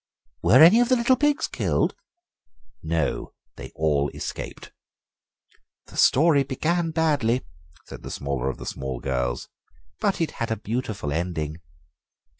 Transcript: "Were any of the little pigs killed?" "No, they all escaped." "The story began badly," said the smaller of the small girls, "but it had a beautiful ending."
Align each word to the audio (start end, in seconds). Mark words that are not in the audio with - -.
"Were 0.41 0.63
any 0.63 0.79
of 0.79 0.89
the 0.89 0.95
little 0.95 1.15
pigs 1.15 1.47
killed?" 1.47 1.93
"No, 2.81 3.33
they 3.55 3.71
all 3.75 4.09
escaped." 4.15 4.71
"The 5.85 5.95
story 5.95 6.41
began 6.41 6.89
badly," 6.89 7.45
said 7.85 8.01
the 8.01 8.09
smaller 8.09 8.49
of 8.49 8.57
the 8.57 8.65
small 8.65 8.99
girls, 8.99 9.47
"but 9.99 10.19
it 10.19 10.31
had 10.41 10.49
a 10.49 10.57
beautiful 10.57 11.13
ending." 11.13 11.57